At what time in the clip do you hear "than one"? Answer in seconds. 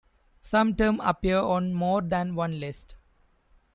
2.01-2.59